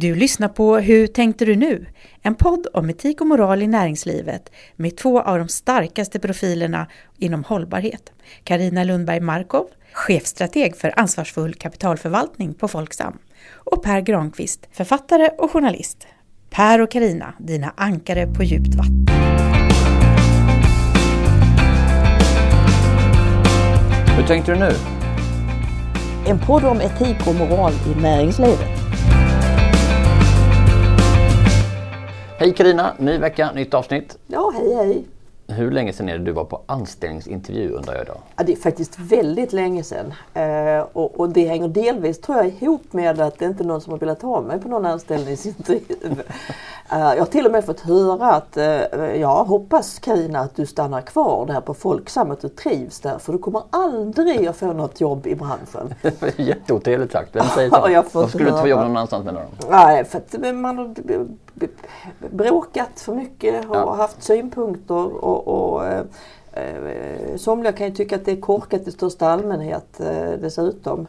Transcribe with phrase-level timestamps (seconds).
[0.00, 1.86] Du lyssnar på Hur tänkte du nu?
[2.22, 6.86] En podd om etik och moral i näringslivet med två av de starkaste profilerna
[7.18, 8.12] inom hållbarhet.
[8.44, 13.18] Karina Lundberg Markov, chefstrateg för ansvarsfull kapitalförvaltning på Folksam.
[13.54, 16.06] Och Per Granqvist, författare och journalist.
[16.50, 19.06] Per och Karina, dina ankare på djupt vatten.
[24.16, 24.70] Hur tänkte du nu?
[26.26, 28.77] En podd om etik och moral i näringslivet.
[32.40, 34.18] Hej Karina, ny vecka, nytt avsnitt.
[34.26, 35.04] Ja, hej hej.
[35.48, 38.16] Hur länge sedan är det du var på anställningsintervju undrar jag idag?
[38.36, 40.14] Ja, det är faktiskt väldigt länge sedan.
[40.34, 43.80] Eh, och, och, det hänger delvis tror jag ihop med att det inte är någon
[43.80, 45.80] som har velat ha mig på någon anställningsintervju.
[46.92, 48.64] eh, jag har till och med fått höra att eh,
[49.20, 53.32] jag hoppas Karina att du stannar kvar där på Folksam, att du trivs där för
[53.32, 55.94] du kommer aldrig att få något jobb i branschen.
[56.36, 57.36] Jätteotrevligt sagt.
[57.36, 57.76] Vem säger så?
[57.82, 59.44] Ja, jag Varför skulle du inte få jobba någon annanstans med dem?
[59.70, 60.94] Nej, för att man
[62.30, 63.94] bråkat för mycket och Ja.
[63.94, 66.02] haft synpunkter och, och eh,
[66.52, 71.06] eh, somliga kan ju tycka att det är korkat i största allmänhet eh, dessutom.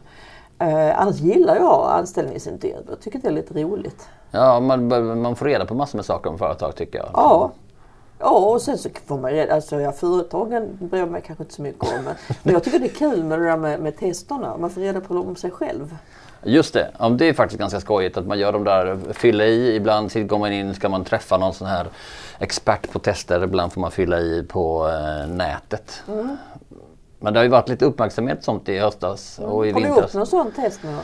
[0.58, 2.82] Eh, annars gillar jag anställningsintervjuer.
[2.88, 4.08] Jag tycker det är lite roligt.
[4.30, 4.88] Ja, man,
[5.22, 7.08] man får reda på massor med saker om företag tycker jag.
[7.14, 7.50] Ja.
[8.22, 11.54] Ja, och sen så får man reda, alltså ja, företagen bryr jag mig kanske inte
[11.54, 12.04] så mycket om.
[12.04, 14.56] Men, men jag tycker det är kul med det där med, med testerna.
[14.56, 15.96] Man får reda på om sig själv.
[16.42, 19.76] Just det, ja, det är faktiskt ganska skojigt att man gör de där, fylla i,
[19.76, 21.86] ibland går man in, ska man träffa någon sån här
[22.38, 26.02] expert på tester, ibland får man fylla i på eh, nätet.
[26.08, 26.36] Mm.
[27.18, 30.04] Men det har ju varit lite uppmärksamhet sånt i höstas och i Har du vintras.
[30.04, 30.96] gjort någon sån test nu?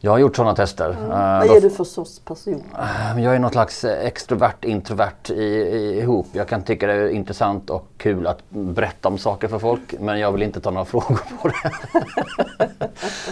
[0.00, 0.90] Jag har gjort sådana tester.
[0.90, 2.62] Eh, Vad då- är du för sorts person?
[2.78, 6.26] Eh, Jag är något slags extrovert introvert i, i, ihop.
[6.32, 10.18] Jag kan tycka det är intressant och kul att berätta om saker för folk men
[10.18, 11.72] jag vill inte ta några frågor på det.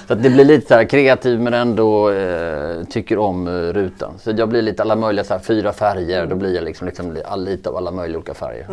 [0.08, 4.12] så det blir lite så här kreativ men ändå eh, tycker om rutan.
[4.19, 6.27] Så jag blir lite alla möjliga så här, fyra färger.
[6.27, 8.67] Då blir jag liksom, liksom lite av alla möjliga olika färger.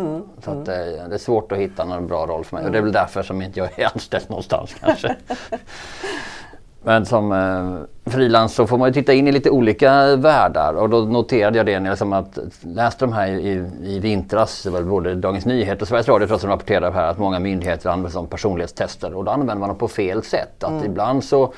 [0.44, 0.74] Så att, det
[1.14, 3.42] är svårt att hitta någon bra roll för mig och det är väl därför som
[3.42, 5.16] inte jag är anställd någonstans kanske.
[6.84, 10.90] Men som eh, frilans så får man ju titta in i lite olika världar och
[10.90, 14.70] då noterade jag det när jag liksom att läste de här i, i vintras, det
[14.70, 17.90] var både Dagens Nyheter och Sveriges Radio tror jag som rapporterade här att många myndigheter
[17.90, 20.64] använder som personlighetstester och då använder man dem på fel sätt.
[20.64, 21.52] Att ibland så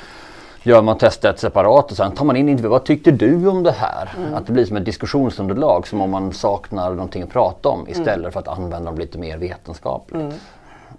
[0.62, 2.68] gör man testet separat och sen tar man in intervju.
[2.68, 4.08] Vad tyckte du om det här?
[4.34, 8.32] Att det blir som ett diskussionsunderlag som om man saknar någonting att prata om istället
[8.32, 10.34] för att använda dem lite mer vetenskapligt.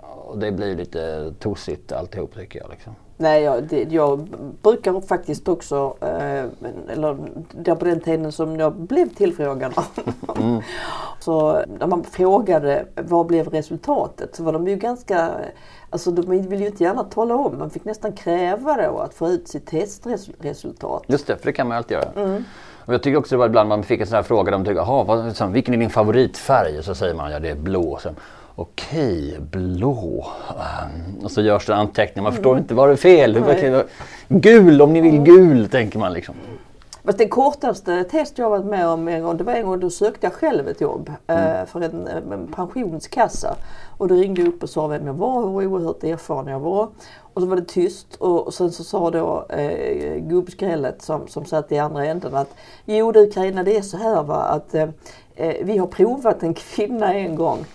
[0.01, 2.69] Och det blir lite tosigt alltihop tycker jag.
[2.69, 2.95] Liksom.
[3.17, 4.19] Nej, jag, det, jag
[4.61, 6.45] brukar faktiskt också, eh,
[6.93, 7.17] eller
[7.51, 9.73] det på den tiden som jag blev tillfrågad.
[11.19, 15.31] så när man frågade vad blev resultatet så var de ju ganska,
[15.89, 19.29] alltså de ville ju inte gärna tala om, man fick nästan kräva då att få
[19.29, 21.03] ut sitt testresultat.
[21.07, 22.43] Just det, för det kan man ju alltid göra.
[22.87, 24.75] Och jag tycker också det var ibland man fick en sån här fråga, de tycker,
[24.77, 26.77] "Jaha, vad, så, vilken är din favoritfärg?
[26.77, 27.97] Och så säger man, ja det är blå.
[28.03, 28.15] Sen,
[28.55, 30.25] Okej, blå.
[30.49, 33.33] Ehm, och så görs det anteckningar, man förstår inte, var det fel?
[33.45, 33.71] Nej.
[33.71, 33.83] vad-
[34.27, 36.35] Gul, om ni vill gul, tänker man liksom.
[37.05, 39.89] Fast det kortaste test jag varit med om en gång, det var en gång då
[39.89, 43.55] sökte jag själv ett jobb eh, för en, en pensionskassa.
[43.97, 46.59] Och då ringde jag upp och sa vem jag var och hur oerhört erfaren jag
[46.59, 46.87] var.
[47.37, 51.71] Och så var det tyst och sen så sa då eh, gubbskrället som, som satt
[51.71, 52.55] i andra änden att
[52.85, 54.89] Jo du Carina det är så här va att eh,
[55.35, 57.65] eh vi har provat en kvinna en gång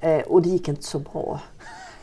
[0.00, 1.40] eh, och det gick inte så bra.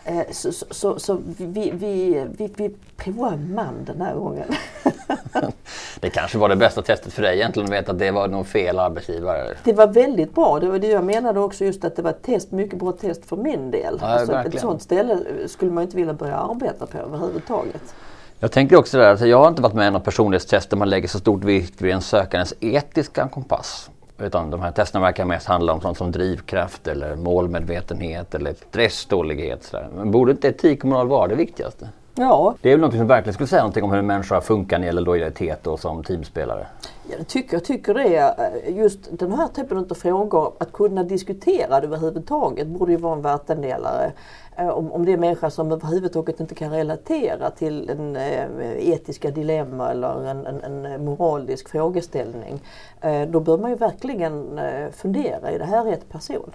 [0.07, 4.47] Eh, så, så, så, vi, vi, vi, vi provar man den här gången.
[5.99, 8.47] Det kanske var det bästa testet för dig egentligen, att veta att det var nog
[8.47, 9.53] fel arbetsgivare.
[9.63, 10.59] Det var väldigt bra.
[10.59, 13.25] Det var det jag menade också just att det var ett test, mycket bra test
[13.25, 13.97] för min del.
[14.01, 17.95] Ja, alltså, ett sånt ställe skulle man inte vilja börja arbeta på överhuvudtaget.
[18.39, 20.89] Jag tänker också där, alltså jag har inte varit med i något personlighetstest där man
[20.89, 23.89] lägger så stort vikt vid en sökandes etiska kompass.
[24.19, 29.73] Utan de här testerna verkar mest handla om sånt som drivkraft eller målmedvetenhet eller stresstålighet.
[29.95, 31.89] Men borde inte etik och moral vara det viktigaste?
[32.15, 34.77] Ja, Det är väl något som verkligen skulle säga någonting om hur en människa funkar
[34.77, 36.65] när det gäller lojalitet och som teamspelare
[37.09, 38.15] jag tycker, jag tycker det.
[38.15, 42.97] är, eh, Just den här typen av frågor, att kunna diskutera det överhuvudtaget borde ju
[42.97, 44.11] vara en vattendelare.
[44.57, 49.31] Eh, om, om det är människor som överhuvudtaget inte kan relatera till en eh, etiska
[49.31, 52.61] dilemma eller en, en, en moralisk frågeställning.
[53.01, 56.51] Eh, då bör man ju verkligen eh, fundera, är det här rätt person?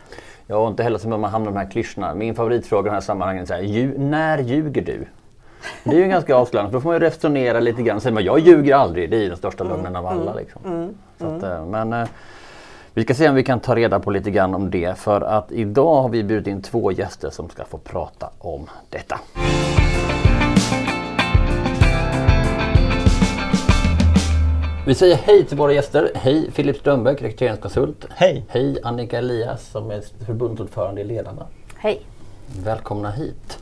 [0.46, 2.14] Ja, och inte heller så man hamna i de här klyschorna.
[2.14, 5.06] Min favoritfråga i de här sammanhangen är så här, när ljuger du?
[5.84, 8.00] Det är ju ganska avslöjande, för då får man ju resonera lite grann.
[8.00, 10.34] Säger man, jag ljuger aldrig, det är ju den största lögnen av alla.
[10.34, 10.94] Liksom.
[11.18, 12.08] Så att, eh, men eh,
[12.94, 14.98] vi ska se om vi kan ta reda på lite grann om det.
[14.98, 19.20] För att idag har vi bjudit in två gäster som ska få prata om detta.
[24.86, 26.10] Vi säger hej till våra gäster.
[26.14, 28.06] Hej Filip Strömbäck, rekryteringskonsult.
[28.10, 28.44] Hej!
[28.48, 31.46] Hej Annika Elias som är förbundsordförande i Ledarna.
[31.76, 32.02] Hej.
[32.64, 33.58] Välkomna hit.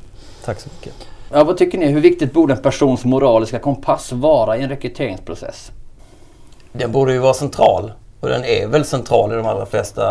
[0.49, 0.95] Tack så mycket.
[1.33, 1.87] Ja, vad tycker ni?
[1.87, 5.73] Hur viktigt borde en persons moraliska kompass vara i en rekryteringsprocess?
[6.73, 10.05] Den borde ju vara central och den är väl central i de allra flesta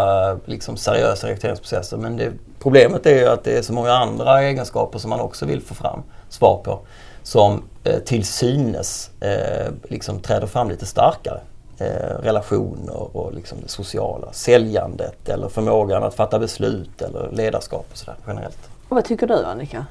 [0.45, 1.97] liksom, seriösa rekryteringsprocesser.
[1.97, 5.45] Men det, problemet är ju att det är så många andra egenskaper som man också
[5.45, 6.79] vill få fram svar på.
[7.23, 11.39] Som eh, till synes eh, liksom träder fram lite starkare.
[11.77, 17.97] Eh, relationer och liksom det sociala, säljandet eller förmågan att fatta beslut eller ledarskap och
[17.97, 18.69] sådär generellt.
[18.89, 19.85] Vad tycker du Annika?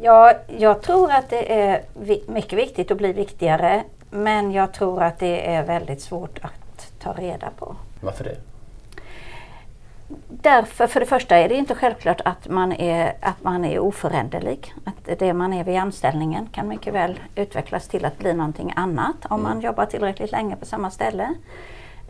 [0.00, 1.82] Ja, jag tror att det är
[2.26, 3.84] mycket viktigt att bli viktigare.
[4.10, 7.76] Men jag tror att det är väldigt svårt att ta reda på.
[8.00, 8.36] Varför det?
[10.28, 14.74] Därför, för det första är det inte självklart att man är, att man är oföränderlig.
[14.84, 19.16] Att det man är vid anställningen kan mycket väl utvecklas till att bli någonting annat
[19.28, 21.34] om man jobbar tillräckligt länge på samma ställe.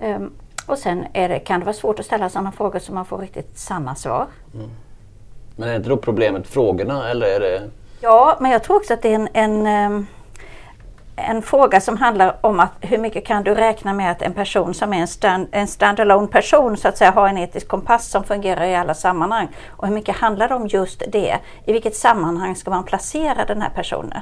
[0.00, 0.32] Ehm,
[0.66, 3.18] och sen är det, kan det vara svårt att ställa sådana frågor så man får
[3.18, 4.26] riktigt sanna svar.
[5.56, 7.70] Men är inte då problemet frågorna eller är det...
[8.00, 10.06] Ja, men jag tror också att det är en, en, eh,
[11.16, 14.74] en fråga som handlar om att hur mycket kan du räkna med att en person
[14.74, 18.24] som är en, stand, en standalone person så att säga har en etisk kompass som
[18.24, 19.48] fungerar i alla sammanhang.
[19.68, 21.38] Och hur mycket handlar det om just det?
[21.64, 24.20] I vilket sammanhang ska man placera den här personen?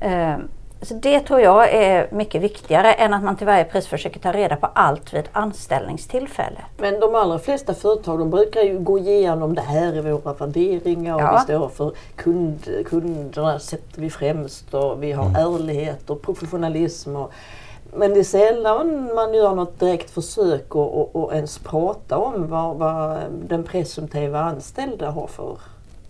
[0.00, 0.36] Eh,
[0.82, 4.32] så det tror jag är mycket viktigare än att man till varje pris försöker ta
[4.32, 6.58] reda på allt vid anställningstillfälle.
[6.78, 11.14] Men de allra flesta företag de brukar ju gå igenom det här är våra värderingar
[11.14, 11.32] och Ja.
[11.32, 17.16] vi står för kund, kunderna sätter vi främst och vi har ärlighet och professionalism.
[17.16, 17.32] Och,
[17.94, 22.48] men det är sällan man gör något direkt försök att och, och ens prata om
[22.48, 23.18] vad, vad
[23.48, 25.58] den presumtiva anställda har för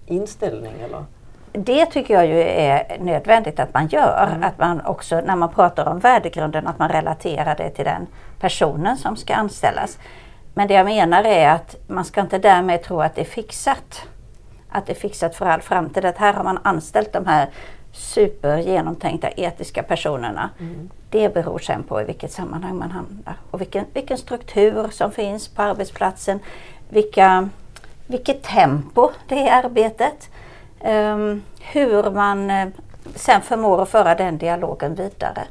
[0.07, 0.73] inställning.
[0.85, 1.05] Eller?
[1.53, 4.39] Det tycker jag ju är nödvändigt att man gör.
[4.43, 8.07] Att man också när man pratar om värdegrunden att man relaterar det till den
[8.41, 9.99] personen som ska anställas.
[10.55, 14.03] Men det jag menar är att man ska inte därmed tro att det är fixat.
[14.69, 16.05] Att det är fixat för all framtid.
[16.05, 17.49] Att här har man anställt de här
[17.93, 20.51] supergenomtänkta etiska personerna.
[21.11, 25.49] Det beror sen på i vilket sammanhang man hamnar och vilken, vilken struktur som finns
[25.49, 26.41] på arbetsplatsen.
[26.89, 27.49] Vilka,
[28.07, 30.31] vilket tempo det är i arbetet.
[30.85, 32.69] Ehm, hur man eh,
[33.15, 35.43] sen förmår att föra den dialogen vidare.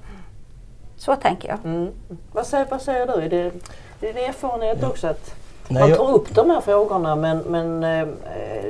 [0.97, 1.57] Så tänker jag.
[1.65, 1.91] Mm.
[2.31, 3.13] Vad, säger, vad säger du?
[3.13, 3.51] Är det
[3.99, 5.35] din erfarenhet också att
[5.67, 8.07] Nej, man jag- tar upp de här frågorna men, men eh,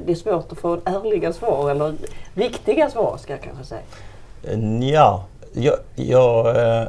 [0.06, 1.94] det är svårt att få ärliga svar eller
[2.34, 3.82] riktiga svar ska jag kanske säga.
[4.82, 5.24] Ja,
[5.54, 6.88] jag, jag, eh,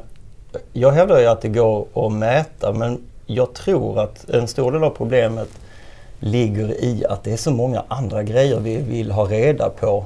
[0.72, 4.84] jag hävdar ju att det går att mäta men jag tror att en stor del
[4.84, 5.48] av problemet
[6.22, 10.04] ligger i att det är så många andra grejer vi vill ha reda på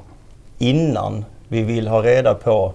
[0.58, 2.72] innan vi vill ha reda på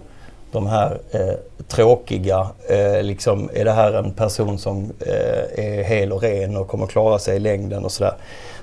[0.51, 1.33] de här eh,
[1.67, 6.67] tråkiga, eh, liksom är det här en person som eh, är hel och ren och
[6.67, 8.13] kommer klara sig i längden och sådär.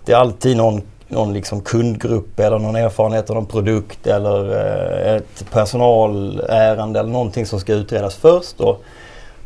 [0.04, 5.16] Det är alltid någon, någon liksom kundgrupp eller någon erfarenhet av någon produkt eller eh,
[5.16, 8.60] ett personalärende eller någonting som ska utredas först.
[8.60, 8.82] Och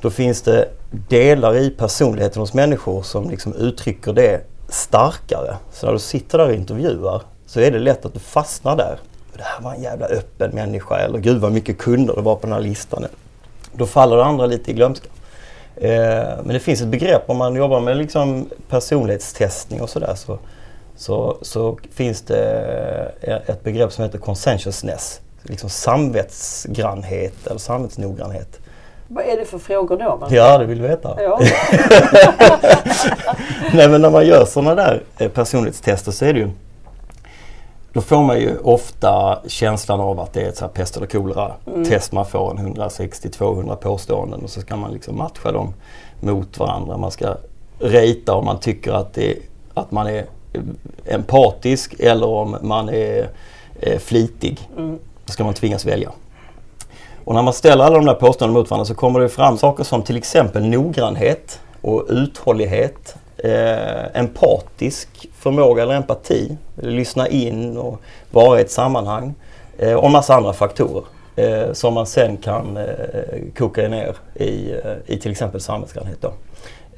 [0.01, 0.69] då finns det
[1.09, 4.41] delar i personligheten hos människor som liksom uttrycker det
[4.73, 5.57] starkare.
[5.73, 8.99] Så när du sitter där och intervjuar så är det lätt att du fastnar där.
[9.37, 12.47] Det här var en jävla öppen människa eller gud vad mycket kunder det var på
[12.47, 13.07] den här listan.
[13.73, 15.09] Då faller det andra lite i glömska.
[15.77, 15.91] Eh,
[16.45, 20.39] men det finns ett begrepp om man jobbar med liksom personlighetstestning och sådär så,
[20.97, 25.21] så, så finns det eh, ett begrepp som heter consensuousness.
[25.43, 28.62] Liksom samvetsgrannhet eller samvetsnoggrannhet.
[29.15, 30.17] Vad är det för frågor då?
[30.21, 31.23] Man- Ja, det vill du veta.
[31.23, 31.41] Ja.
[33.73, 36.49] Nej men när man gör sådana där eh, personlighetstester så är det ju
[37.93, 41.07] då får man ju ofta känslan av att det är ett så här pest eller
[41.07, 41.53] kolera
[41.89, 42.13] test.
[42.13, 45.75] Man får en 160-200 påståenden och så ska man liksom matcha dem
[46.21, 46.97] mot varandra.
[46.97, 47.35] Man ska
[47.79, 49.37] rita om man tycker att, det,
[49.75, 50.61] att man är eh,
[51.15, 53.29] empatisk eller om man är
[53.81, 54.69] eh, flitig.
[55.27, 56.11] Då ska man tvingas välja.
[57.25, 59.85] Och när man ställer alla de där påståendena mot varandra så kommer det fram saker
[59.85, 68.01] som till exempel noggrannhet och uthållighet, eh, empatisk förmåga eller empati, lyssna in och
[68.31, 69.35] vara i ett sammanhang
[69.79, 71.05] eh, och en massa andra faktorer
[71.37, 72.85] eh, som man sen kan eh,
[73.59, 76.19] koka ner i, eh, i till exempel samhällsgrannhet.
[76.21, 76.33] Då.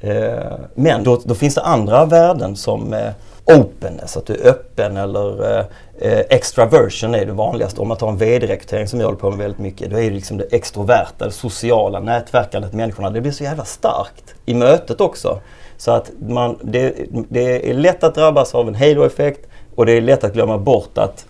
[0.09, 3.11] Eh, men då, då finns det andra värden som eh,
[3.45, 5.65] openness, att du är öppen eller eh,
[5.99, 7.81] eh, extraversion är det vanligaste.
[7.81, 10.09] Om man tar en vd-rekrytering som jag håller på med väldigt mycket, då är det
[10.09, 13.09] liksom det extroverta, det sociala nätverkandet med människorna.
[13.09, 15.39] Det blir så jävla starkt i mötet också.
[15.77, 16.93] Så att man, det,
[17.29, 20.97] det är lätt att drabbas av en halo-effekt och det är lätt att glömma bort
[20.97, 21.25] att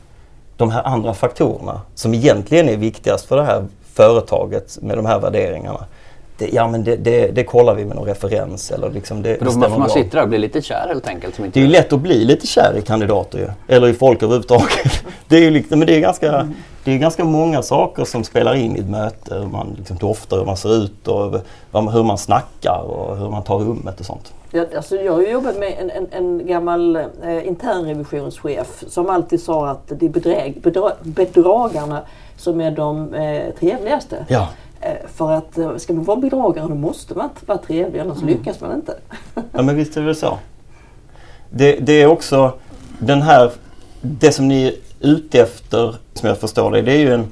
[0.57, 5.19] de här andra faktorerna som egentligen är viktigast för det här företaget med de här
[5.19, 5.85] värderingarna
[6.37, 9.45] det, ja men det, det, det kollar vi med någon referens eller liksom det, För
[9.45, 11.35] då man, man sitter där och blir lite kär helt enkelt.
[11.35, 13.75] Som inte Det är ju lätt att bli lite kär i kandidater ju.
[13.75, 15.03] Eller i folk överhuvudtaget.
[15.27, 16.47] Det är ju liksom, men det är ganska,
[16.83, 19.35] det är ganska många saker som spelar in i ett möte.
[19.35, 23.43] Hur man liksom doftar, hur man ser ut och hur man snackar och hur man
[23.43, 24.33] tar rummet och sånt.
[24.51, 29.41] Jag, alltså jag har ju jobbat med en, en, en gammal eh, internrevisionschef som alltid
[29.41, 32.01] sa att det är bedräg, bedra, bedragarna
[32.37, 34.25] som är de eh, trevligaste.
[34.27, 34.47] Ja.
[34.85, 38.61] Eh, för att eh, ska man vara bedragare då måste man vara trevlig annars lyckas
[38.61, 38.97] man inte.
[39.51, 40.37] Ja men visst är det så.
[41.49, 42.53] Det, det är också
[42.99, 43.51] den här,
[44.01, 47.27] det som ni är ute efter som jag förstår det, det är ju en,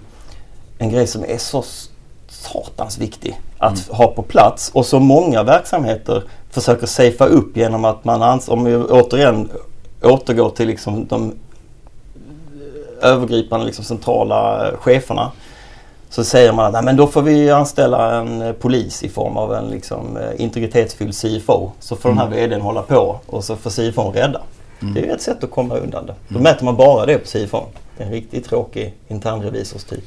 [0.78, 1.64] en grej som är så
[2.28, 8.06] satans viktig att ha på plats och så många verksamheter försöker safea upp genom att
[8.06, 9.50] man, ans- om vi återigen
[10.04, 11.34] återgår till liksom de
[13.02, 15.32] övergripande liksom centrala eh, cheferna
[16.14, 19.38] så säger man att Nej, men då får vi anställa en eh, polis i form
[19.38, 21.72] av en liksom, eh, integritetsfylld CFO.
[21.80, 24.42] Så får den här VDn hålla på och så får CFO rädda.
[24.94, 26.16] Det är ett sätt att komma undan det.
[26.28, 27.62] Då mäter man bara det på CFO.
[27.98, 30.04] Det är en riktigt tråkig internrevisorstyp.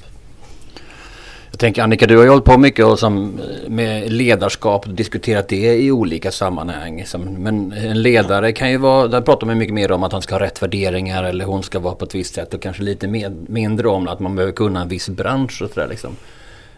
[1.56, 4.94] Jag tänker Annika, du har ju hållit på mycket och som, eh, med ledarskap och
[4.94, 7.04] diskuterat det i olika sammanhang.
[7.06, 10.22] Som, men en ledare kan ju vara, där pratar man mycket mer om att han
[10.22, 13.08] ska ha rätt värderingar eller hon ska vara på ett visst sätt och kanske lite
[13.08, 16.16] med, mindre om att man behöver kunna en viss bransch och sådär liksom.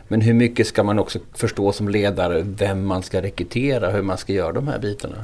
[0.08, 4.18] Men hur mycket ska man också förstå som ledare vem man ska rekrytera, hur man
[4.18, 5.16] ska göra de här bitarna?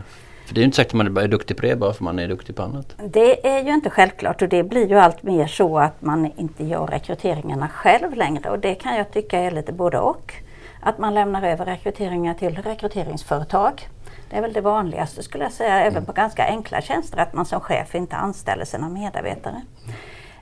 [0.47, 2.19] För det är ju inte säkert att man är duktig på det bara för man
[2.19, 2.95] är duktig på annat.
[3.09, 6.65] Det är ju inte självklart och det blir ju allt mer så att man inte
[6.65, 10.35] gör rekryteringarna själv längre och det kan jag tycka är lite både och.
[10.81, 13.89] Att man lämnar över rekryteringar till rekryteringsföretag.
[14.31, 17.47] Det är väl det vanligaste skulle jag säga, även på ganska enkla tjänster, att man
[17.47, 19.63] som chef inte anställer sina medarbetare.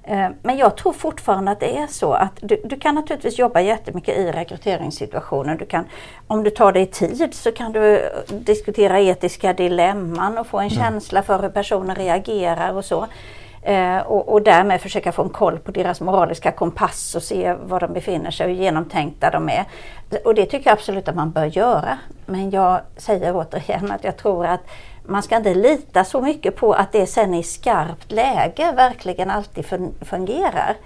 [0.04, 3.60] Eh, Men jag tror fortfarande att det är så att du, du kan naturligtvis jobba
[3.60, 5.54] jättemycket i rekryteringssituationer.
[5.54, 5.84] Du kan,
[6.26, 11.22] om du tar dig tid så kan du diskutera etiska dilemman och få en känsla
[11.22, 13.06] för hur personer reagerar och så.
[13.62, 17.80] Eh, och, och därmed försöka få en koll på deras moraliska kompass och se var
[17.80, 19.64] de befinner sig och hur genomtänkta de är.
[20.24, 21.98] Och det tycker jag absolut att man bör göra.
[22.26, 24.60] Men jag säger återigen att jag tror att
[25.06, 29.64] man ska inte lita så mycket på att det sen i skarpt läge verkligen alltid
[30.00, 30.76] fungerar.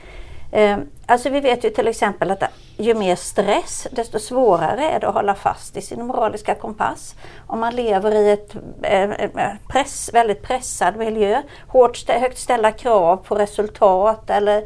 [0.52, 2.42] Ehm, alltså vi vet ju till exempel att
[2.76, 7.14] ju mer stress desto svårare är det att hålla fast i sin moraliska kompass.
[7.46, 13.16] Om man lever i ett eh, eh, press, väldigt pressad miljö, hårt högt ställa krav
[13.16, 14.64] på resultat eller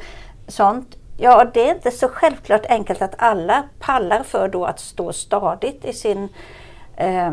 [0.48, 0.96] sånt.
[1.18, 5.84] Ja, det är inte så självklart enkelt att alla pallar för då att stå stadigt
[5.84, 6.28] i sin
[6.96, 7.30] eh,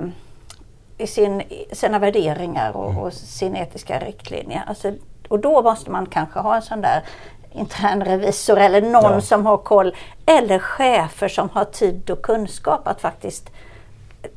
[0.97, 4.63] i sin, sina värderingar och, och sin etiska riktlinje.
[4.67, 4.93] Alltså,
[5.27, 7.03] och då måste man kanske ha en sån där
[7.51, 9.21] intern revisor eller någon Ja.
[9.21, 9.95] som har koll.
[10.25, 13.49] Eller chefer som har tid och kunskap att faktiskt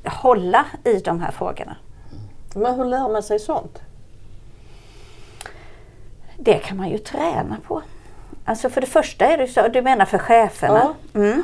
[0.04, 1.76] hålla i de här frågorna.
[2.54, 3.78] Men hur lär man sig sånt?
[6.36, 7.82] Det kan man ju träna på.
[8.44, 10.94] Alltså för det första är det så, du menar för cheferna?
[11.14, 11.42] Mm.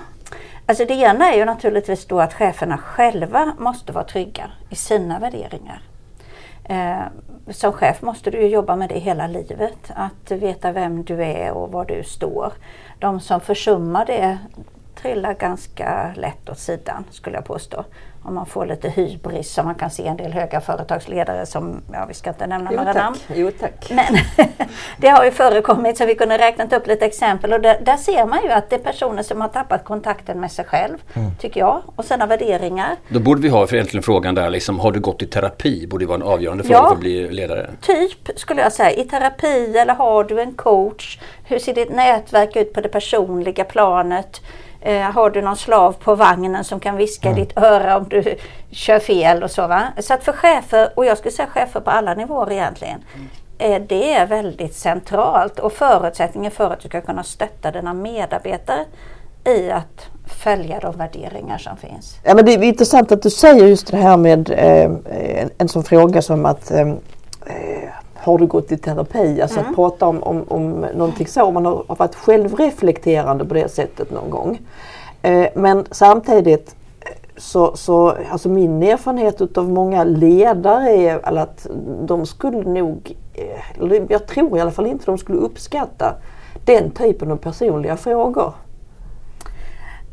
[0.68, 5.18] Alltså det ena är ju naturligtvis då att cheferna själva måste vara trygga i sina
[5.18, 5.82] värderingar.
[6.64, 7.02] Eh,
[7.50, 9.92] som chef måste du ju jobba med det hela livet.
[9.94, 12.52] Att veta vem du är och var du står.
[12.98, 14.38] De som försummar det
[15.02, 17.84] trillar ganska lätt åt sidan skulle jag påstå.
[18.22, 22.04] Om man får lite hybris som man kan se en del höga företagsledare som, ja
[22.08, 23.16] vi ska inte nämna Jo några namn.
[23.28, 23.36] tack.
[23.36, 23.90] Jo, tack.
[23.90, 24.16] Men
[24.96, 28.26] det har ju förekommit så vi kunde räknat upp lite exempel och där, där ser
[28.26, 30.98] man ju att det är personer som har tappat kontakten med sig själv,
[31.40, 32.96] tycker jag, och sina värderingar.
[33.08, 35.86] Då borde vi ha för egentligen frågan där liksom, har du gått i terapi?
[35.86, 36.88] Borde vara en avgörande fråga Ja.
[36.88, 37.70] för att bli ledare.
[37.80, 41.18] Typ skulle jag säga, i terapi eller har du en coach?
[41.44, 44.40] Hur ser ditt nätverk ut på det personliga planet?
[44.80, 48.36] Eh, har du någon slav på vagnen som kan viska i ditt öra om du
[48.70, 49.82] kör fel och så va?
[49.98, 53.04] Så att för chefer, och jag skulle säga chefer på alla nivåer egentligen,
[53.58, 58.84] eh, det är väldigt centralt och förutsättningen för att du ska kunna stötta dina medarbetare
[59.44, 62.18] i att följa de värderingar som finns.
[62.22, 64.84] Ja, men det är intressant att du säger just det här med eh,
[65.42, 66.88] en, en sån fråga som att eh,
[67.46, 67.88] eh,
[68.26, 69.42] har du gått i terapi?
[69.42, 71.50] Alltså att prata om, om, om någonting så.
[71.50, 74.60] Man har, varit självreflekterande på det sättet någon gång.
[75.22, 76.76] Eh, men samtidigt
[77.36, 81.66] så, så alltså min erfarenhet utav många ledare är att
[82.02, 86.14] de skulle nog, eh, jag tror i alla fall inte de skulle uppskatta
[86.64, 88.52] den typen av personliga frågor.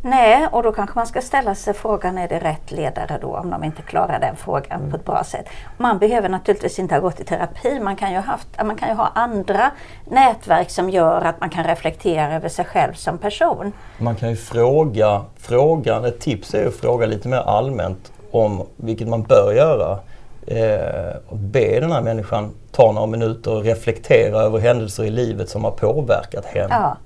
[0.05, 3.49] Nej, och då kanske man ska ställa sig frågan, är det rätt ledare då om
[3.49, 4.91] de inte klarar den frågan mm.
[4.91, 5.45] på ett bra sätt?
[5.77, 8.95] Man behöver naturligtvis inte ha gått i terapi, man kan, ju haft, man kan ju
[8.95, 9.71] ha andra
[10.05, 13.71] nätverk som gör att man kan reflektera över sig själv som person.
[13.97, 19.07] Man kan ju fråga, frågan, ett tips är att fråga lite mer allmänt om, vilket
[19.07, 19.99] man bör göra,
[20.47, 25.49] eh, och be den här människan ta några minuter och reflektera över händelser i livet
[25.49, 26.67] som har påverkat henne.
[26.69, 26.97] Ja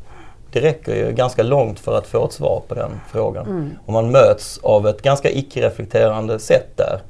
[0.51, 3.45] det räcker ju ganska långt för att få ett svar på den frågan.
[3.45, 3.71] Mm.
[3.85, 7.01] Om man möts av ett ganska icke-reflekterande sätt där,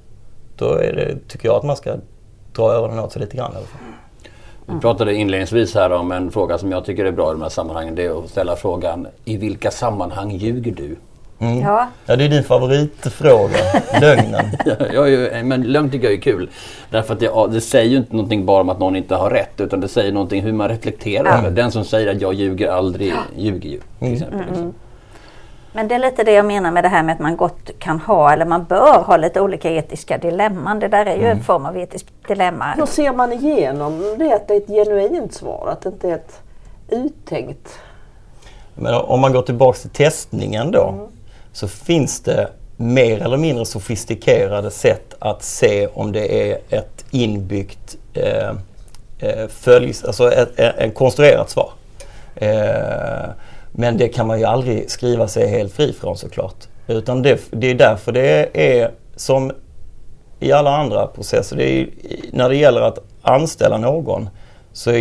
[0.55, 1.95] då är det, tycker jag att man ska
[2.55, 3.79] dra öronen åt sig lite grann i alla fall.
[4.65, 7.49] Vi pratade inledningsvis här om en fråga som jag tycker är bra i de här
[7.49, 7.95] sammanhangen.
[7.95, 10.95] Det är att ställa frågan, i vilka sammanhang ljuger du?
[11.39, 11.59] Mm.
[11.59, 11.87] Ja.
[12.05, 13.57] ja, det är din favoritfråga,
[14.01, 14.45] lögnen.
[14.93, 16.49] ja, ja, men lögn tycker jag är kul.
[16.89, 19.61] Därför att det, det, säger ju inte någonting bara om att någon inte har rätt
[19.61, 21.39] utan det säger någonting hur man reflekterar.
[21.39, 21.55] Mm.
[21.55, 23.79] Den som säger att jag ljuger aldrig ljuger ju.
[23.79, 24.13] Till mm.
[24.13, 24.73] exempel, liksom.
[25.71, 27.99] Men det är lite det jag menar med det här med att man gott kan
[27.99, 30.79] ha eller man bör ha lite olika etiska dilemman.
[30.79, 31.37] Det där är ju mm.
[31.37, 32.73] en form av etiskt dilemma.
[32.77, 35.69] Hur ser man igenom det att det är ett genuint svar?
[35.71, 36.41] Att det inte är ett
[36.89, 37.79] uttänkt?
[38.75, 40.87] Men om man går tillbaks till testningen då.
[40.87, 41.07] Mm
[41.57, 47.97] så finns det mer eller mindre sofistikerade sätt att se om det är ett inbyggt
[48.13, 48.49] eh,
[49.19, 51.71] eh följs, alltså ett, ett, ett konstruerat svar.
[52.35, 53.29] Eh,
[53.71, 56.67] men det kan man ju aldrig skriva sig helt fri från såklart.
[56.87, 59.51] Utan det, det är därför det är som
[60.39, 61.55] i alla andra processer.
[61.55, 61.89] Det är,
[62.31, 64.29] när det gäller att anställa någon
[64.73, 64.91] så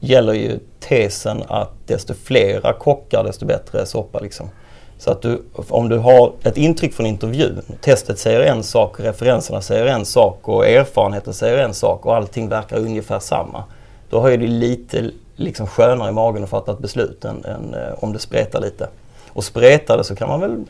[0.00, 4.20] gäller ju tesen att desto flera kockar desto bättre soppa.
[4.20, 4.50] Liksom.
[4.98, 9.60] Så att du, om du har ett intryck från intervjun, testet säger en sak, referenserna
[9.60, 13.64] säger en sak och erfarenheten säger en sak och allting verkar ungefär samma.
[14.10, 17.74] Då har ju det lite liksom skönare i magen att fatta ett beslut än, än
[17.74, 18.88] eh, om det spretar lite.
[19.28, 20.64] Och spretar det så kan man väl,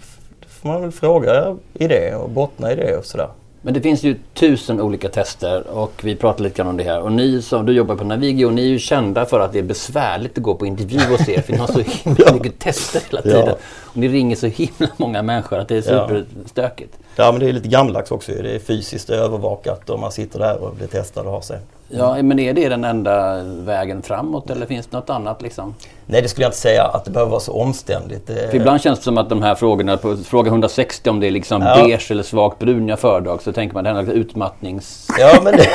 [0.48, 3.28] får man väl fråga i det och bottna i det och sådär.
[3.62, 7.00] Men det finns ju tusen olika tester och vi pratar lite grann om det här.
[7.00, 9.62] Och ni som du jobbar på Navigio, ni är ju kända för att det är
[9.62, 11.42] besvärligt att gå på intervju hos er.
[11.42, 13.46] För ni har så himla mycket tester hela tiden.
[13.46, 13.56] Ja.
[13.98, 16.98] Ni ringer så himla många människor att det är superstökigt.
[17.16, 18.32] Ja men det är lite gammaldags också.
[18.32, 21.58] Det är fysiskt övervakat och man sitter där och blir testad och har sig.
[21.90, 25.42] Ja, men är det den enda vägen framåt eller finns det något annat?
[25.42, 25.74] Liksom?
[26.06, 28.26] Nej, det skulle jag inte säga att det behöver vara så omständigt.
[28.26, 31.30] För ibland känns det som att de här frågorna, på fråga 160 om det är
[31.30, 31.74] liksom ja.
[31.74, 35.08] beige eller svagt bruniga företag så tänker man att det är en utmattnings...
[35.18, 35.68] Ja, men det,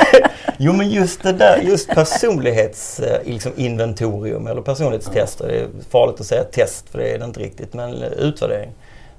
[0.58, 5.48] jo men just det där, just personlighetsinventorium liksom, eller personlighetstester.
[5.48, 8.70] Det är farligt att säga test för det är det inte riktigt, men utvärdering.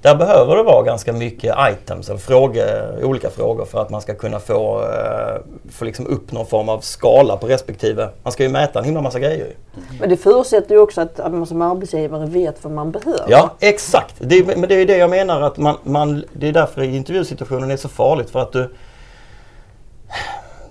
[0.02, 4.14] Där behöver det vara ganska mycket items, eller frågor, olika frågor för att man ska
[4.14, 8.08] kunna få, eh, få liksom upp någon form av skala på respektive.
[8.22, 9.48] Man ska ju mäta en himla massa grejer.
[10.00, 13.24] Men det förutsätter ju också att man som arbetsgivare vet vad man behöver.
[13.28, 14.14] Ja, exakt.
[14.18, 17.76] Det, men det är det jag menar att man, man, det är därför intervjusituationen är
[17.76, 18.74] så farligt för att du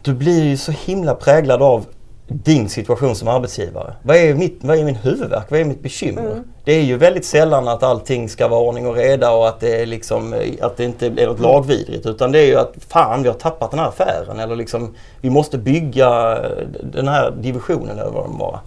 [0.06, 1.86] du blir ju så himla präglad av
[2.28, 3.94] din situation som arbetsgivare.
[4.04, 5.52] Vad är, mitt, vad är min huvudvärk?
[5.52, 6.22] Vad är mitt bekymmer?
[6.22, 6.44] Mm.
[6.64, 9.82] Det är ju väldigt sällan att allting ska vara ordning och reda och att det,
[9.82, 11.52] är liksom, att det inte är något mm.
[11.52, 12.06] lagvidrigt.
[12.06, 14.40] Utan det är ju att fan, vi har tappat den här affären.
[14.40, 16.40] Eller liksom, vi måste bygga
[16.84, 18.60] den här divisionen eller vad det var.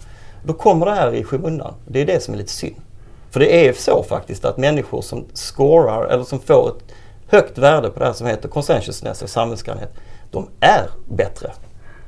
[0.43, 1.73] Då kommer det här i skymundan.
[1.87, 2.75] Det är det som är lite synd.
[3.31, 6.83] För det är så faktiskt att människor som scorar eller som får ett
[7.27, 9.93] högt värde på det här som heter conscientiousness och samhällsgrannhet.
[10.31, 11.51] De är bättre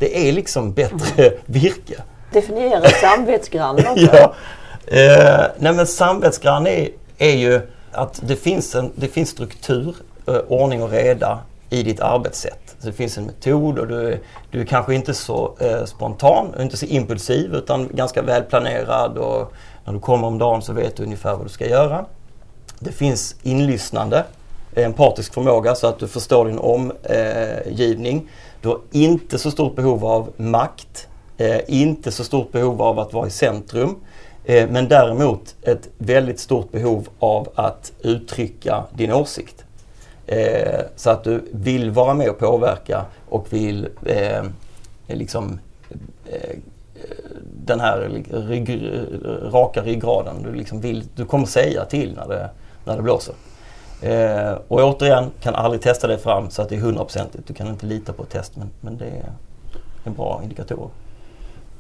[0.01, 1.39] det är liksom bättre mm.
[1.45, 2.03] virke.
[2.31, 4.33] Definiera samvetsgrann ja.
[4.87, 7.61] Eh, nej men samvetsgrann är, är ju
[7.91, 9.95] att det finns, en, det finns struktur,
[10.27, 12.75] eh, ordning och reda i ditt arbetssätt.
[12.79, 14.19] Så det finns en metod och du,
[14.51, 19.53] du är kanske inte så eh, spontan, inte så impulsiv utan ganska välplanerad och
[19.85, 22.05] när du kommer om dagen så vet du ungefär vad du ska göra.
[22.79, 24.23] Det finns inlyssnande,
[24.75, 28.29] empatisk förmåga så att du förstår din omgivning.
[28.61, 31.07] Du har inte så stort behov av makt,
[31.37, 33.95] eh, inte så stort behov av att vara i centrum.
[34.45, 39.65] Eh, men däremot ett väldigt stort behov av att uttrycka din åsikt.
[40.27, 44.43] Eh, så att du vill vara med och påverka och vill eh,
[45.07, 45.59] liksom
[46.25, 46.57] eh,
[47.65, 48.91] den här rygg,
[49.53, 50.43] raka ryggraden.
[50.43, 52.49] Du, liksom vill, du kommer säga till när det,
[52.85, 53.35] när det blåser.
[54.01, 57.47] Eh, och återigen, kan aldrig testa det fram så att det är hundraprocentigt.
[57.47, 59.31] Du kan inte lita på ett test men, men det är
[60.03, 60.89] en bra indikator.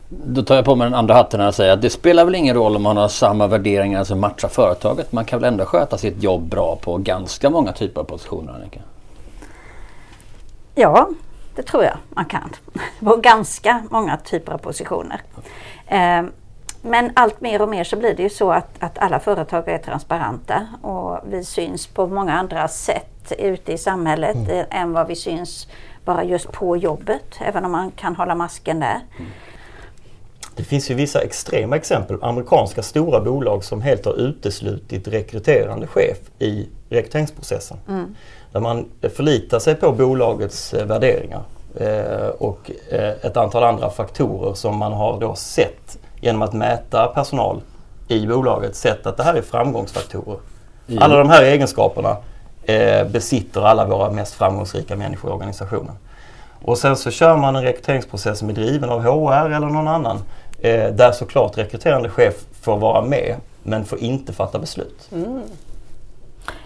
[0.09, 2.55] Då tar jag på mig den andra hatten och säger att det spelar väl ingen
[2.55, 5.11] roll om man har samma värderingar som matchar företaget.
[5.11, 8.79] Man kan väl ändå sköta sitt jobb bra på ganska många typer av positioner Annika?
[10.75, 11.09] Ja,
[11.55, 12.49] det tror jag man kan.
[12.99, 15.21] På ganska många typer av positioner.
[15.87, 16.23] Eh,
[16.81, 19.77] men allt mer och mer så blir det ju så att, att alla företag är
[19.77, 24.65] transparenta och vi syns på många andra sätt ute i samhället mm.
[24.69, 25.67] än vad vi syns
[26.05, 28.99] bara just på jobbet, även om man kan hålla masken där.
[29.19, 29.31] Mm.
[30.55, 32.17] Det finns ju vissa extrema exempel.
[32.21, 37.77] Amerikanska stora bolag som helt har uteslutit rekryterande chef i rekryteringsprocessen.
[37.87, 38.15] Mm.
[38.51, 41.41] Där man förlitar sig på bolagets eh, värderingar
[41.75, 47.07] eh, och eh, ett antal andra faktorer som man har då sett genom att mäta
[47.07, 47.61] personal
[48.07, 50.39] i bolaget sett att det här är framgångsfaktorer.
[50.87, 51.03] Mm.
[51.03, 52.17] Alla de här egenskaperna
[52.63, 55.95] eh, besitter alla våra mest framgångsrika människor i organisationen.
[56.63, 60.17] Och sen så kör man en rekryteringsprocess som är driven av HR eller någon annan
[60.59, 65.09] eh, där såklart rekryterande chef får vara med men får inte fatta beslut.
[65.11, 65.41] Mm.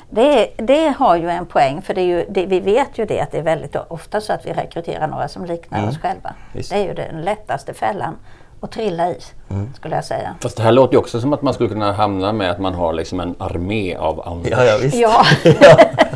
[0.10, 3.20] Det, det, har ju en poäng för det är ju, det, vi vet ju det
[3.20, 5.90] att det är väldigt ofta så att vi rekryterar några som liknar mm.
[5.90, 6.34] oss själva.
[6.54, 6.70] Visst.
[6.70, 8.16] Det är ju den lättaste fällan
[8.62, 9.18] att trilla i,
[9.50, 9.74] mm.
[9.74, 10.36] skulle jag säga.
[10.42, 12.74] Fast det här låter ju också som att man skulle kunna hamna med att man
[12.74, 14.52] har liksom en armé av Anders.
[14.52, 14.98] Ja, ja, visst.
[14.98, 15.26] ja.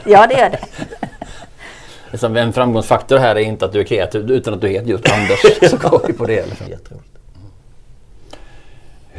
[0.06, 0.60] ja det är det.
[2.12, 5.12] Liksom, en framgångsfaktor här är inte att du är kreativ utan att du heter just
[5.12, 5.40] Anders.
[5.72, 6.46] Så går vi på det.
[6.46, 6.68] Liksom.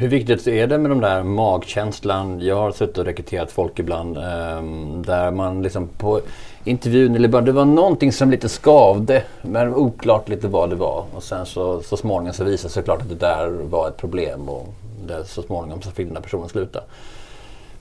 [0.00, 2.40] Hur viktigt är det med den där magkänslan?
[2.40, 4.62] Jag har suttit och rekryterat folk ibland eh,
[5.04, 6.20] där man liksom på
[6.64, 11.04] intervjun eller bara det var någonting som lite skavde men oklart lite vad det var
[11.14, 13.96] och sen så, så småningom så visade det sig klart att det där var ett
[13.96, 14.66] problem och
[15.06, 16.80] det, så småningom så fick den där personen sluta.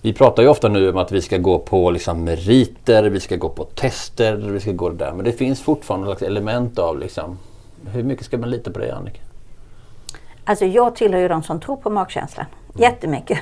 [0.01, 3.35] Vi pratar ju ofta nu om att vi ska gå på liksom meriter, vi ska
[3.35, 6.99] gå på tester, vi ska gå det där men det finns fortfarande ett element av
[6.99, 7.37] liksom
[7.93, 9.19] hur mycket ska man lita på det Annika?
[10.49, 12.45] Alltså jag tillhör ju de som tror på magkänslan.
[12.45, 12.81] Mm.
[12.81, 13.39] Jättemycket.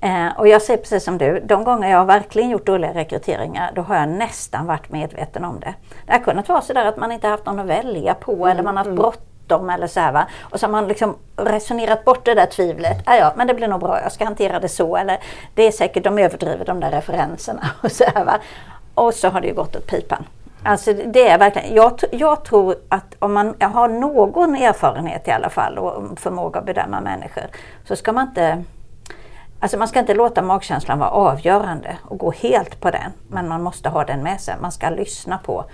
[0.00, 0.26] Mm.
[0.26, 3.82] Eh, och jag säger precis som du, de gånger jag verkligen gjort dåliga rekryteringar då
[3.82, 5.74] har jag nästan varit medveten om det.
[6.06, 8.48] Det har kunnat vara sådär att man inte haft någon att välja på mm.
[8.48, 8.96] eller man har haft mm.
[8.96, 10.26] bråttom eller så här, va?
[10.40, 13.02] Och så har man liksom resonerat bort det där tvivlet.
[13.06, 14.96] Ja, ja, men det blir nog bra, jag ska hantera det så.
[14.96, 15.18] Eller
[15.54, 17.70] det är säkert, de överdriver de där referenserna.
[17.82, 18.38] Och så, här, va?
[18.94, 20.24] och så har det ju gått åt pipan.
[20.62, 25.50] Alltså det är verkligen, jag, jag tror att om man har någon erfarenhet i alla
[25.50, 27.44] fall och förmåga att bedöma människor
[27.84, 28.64] så ska man inte
[29.62, 33.12] Alltså man ska inte låta magkänslan vara avgörande och gå helt på den.
[33.28, 34.54] Men man måste ha den med sig.
[34.60, 35.64] Man ska lyssna på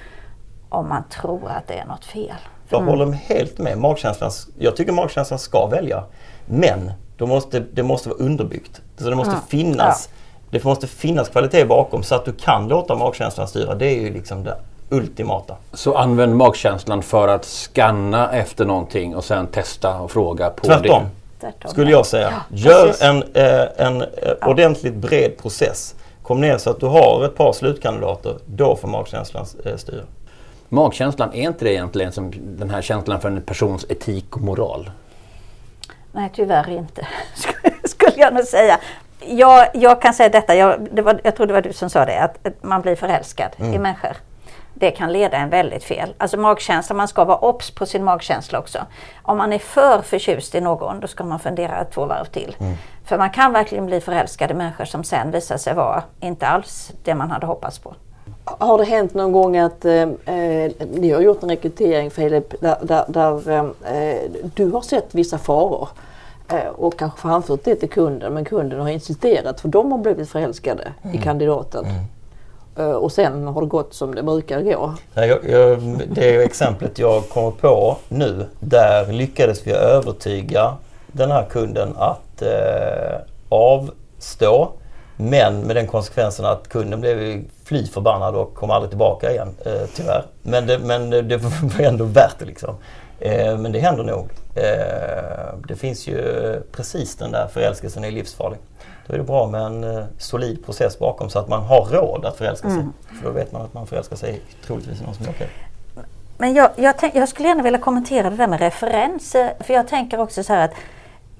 [0.68, 2.36] om man tror att det är något fel.
[2.68, 2.88] Jag mm.
[2.88, 3.78] håller helt med.
[3.78, 6.04] Magkänslan, jag tycker magkänslan ska välja.
[6.46, 8.80] Men då måste, det måste vara underbyggt.
[8.96, 9.46] Så det måste mm.
[9.48, 10.16] finnas ja.
[10.50, 13.74] Det måste finnas kvalitet bakom så att du kan låta magkänslan styra.
[13.74, 14.56] Det är ju liksom det
[14.90, 15.56] ultimata.
[15.72, 21.02] Så använd magkänslan för att scanna efter någonting och sen testa och fråga på Tvärtom.
[21.02, 21.10] det?
[21.40, 21.70] Tvärtom.
[21.70, 22.32] Skulle jag säga.
[22.50, 24.08] Ja, Gör en, eh, en eh,
[24.40, 24.46] ja.
[24.46, 25.94] ordentligt bred process.
[26.22, 28.36] Kom ner så att du har ett par slutkandidater.
[28.46, 30.02] Då får magkänslan eh, styra.
[30.68, 34.90] Magkänslan, är inte det egentligen som den här känslan för en persons etik och moral?
[36.12, 37.06] Nej, tyvärr inte,
[37.84, 38.78] skulle jag nog säga.
[39.26, 42.04] Jag, jag kan säga detta, jag, det var, jag tror det var du som sa
[42.04, 43.74] det, att man blir förälskad mm.
[43.74, 44.16] i människor
[44.78, 46.14] det kan leda en väldigt fel.
[46.18, 48.78] Alltså magkänsla, man ska vara obs på sin magkänsla också.
[49.22, 52.56] Om man är för förtjust i någon, då ska man fundera två varv till.
[52.60, 52.74] Mm.
[53.04, 56.92] För man kan verkligen bli förälskad i människor som sen visar sig vara inte alls
[57.04, 57.94] det man hade hoppats på.
[58.44, 62.76] Har det hänt någon gång att eh, eh ni har gjort en rekrytering Filip, där,
[62.82, 63.58] där, där
[63.94, 65.88] eh, du har sett vissa faror
[66.48, 70.28] eh, och kanske framfört det till kunden men kunden har insisterat för de har blivit
[70.28, 71.16] förälskade mm.
[71.16, 71.84] i kandidaten.
[71.84, 71.96] Mm.
[72.76, 74.94] Eh, och sen har det gått som det brukar gå.
[75.14, 78.46] Jag, jag, det är exemplet jag kommer på nu.
[78.60, 84.68] Där lyckades vi övertyga den här kunden att eh, avstå.
[85.16, 89.88] Men med den konsekvensen att kunden blev fly förbannad och kom aldrig tillbaka igen eh,
[89.94, 90.24] tyvärr.
[90.42, 92.74] Men det, men det var ändå värt det liksom.
[93.20, 94.28] Eh, men det händer nog.
[94.54, 96.22] Eh, det finns ju
[96.72, 98.58] precis den där förälskelsen är livsfarlig.
[99.06, 102.24] Då är det bra med en eh, solid process bakom så att man har råd
[102.24, 102.78] att förälska sig.
[102.78, 102.92] Mm.
[103.18, 105.48] För då vet man att man förälskar sig troligtvis i någon som är okej.
[106.38, 109.54] Men jag, jag, tänk, jag, skulle gärna vilja kommentera det där med referenser.
[109.60, 110.74] För jag tänker också så här att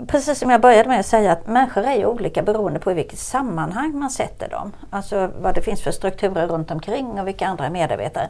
[0.06, 2.94] Precis som jag började med att säga att människor är ju olika beroende på i
[2.94, 4.72] vilket sammanhang man sätter dem.
[4.90, 8.28] Alltså vad det finns för strukturer runt omkring och vilka andra medarbetare.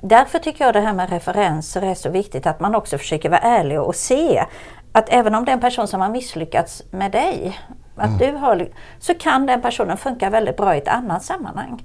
[0.00, 3.40] Därför tycker jag det här med referenser är så viktigt att man också försöker vara
[3.40, 4.44] ärlig och se
[4.92, 7.58] att även om det är en person som har misslyckats med dig
[8.00, 8.18] att mm.
[8.18, 11.84] du har, så kan den personen funka väldigt bra i ett annat sammanhang.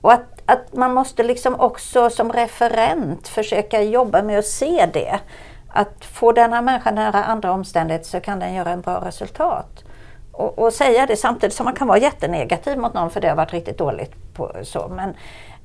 [0.00, 5.20] Och att, att man måste liksom också som referent försöka jobba med att se det.
[5.68, 9.84] Att få den här människan nära andra omständigheter så kan den göra en bra resultat.
[10.32, 13.36] Och, och, säga det samtidigt som man kan vara jättenegativ mot någon för det har
[13.36, 14.34] varit riktigt dåligt.
[14.34, 14.88] På, så.
[14.88, 15.14] Men,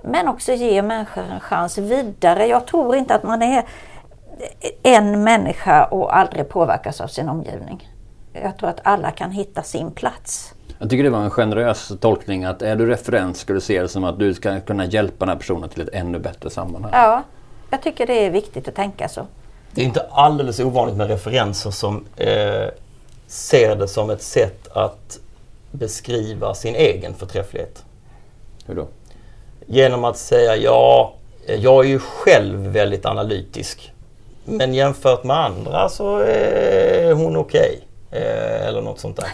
[0.03, 2.47] men också ge människor en chans vidare.
[2.47, 3.65] Jag tror inte att man är
[4.83, 7.96] en människa och aldrig påverkas av sin omgivning.
[8.43, 10.53] Jag tror att alla kan hitta sin plats.
[10.79, 13.87] Jag tycker det var en generös tolkning att är du referens ska du se det
[13.87, 16.91] som att du ska kunna hjälpa den här personen till ett ännu bättre sammanhang.
[16.93, 17.23] Ja,
[17.69, 19.27] jag tycker det är viktigt att tänka så.
[19.71, 22.67] Det är inte alldeles ovanligt med referenser som eh,
[23.27, 25.19] ser det som ett sätt att
[25.71, 27.83] beskriva sin egen förträfflighet.
[28.65, 28.87] Hur då?
[29.65, 31.13] Genom att säga ja,
[31.47, 33.93] jag är ju själv väldigt analytisk.
[34.45, 37.71] Men jämfört med andra så är hon okej.
[37.75, 37.86] Okay.
[38.11, 39.29] Eh, eller något sånt där.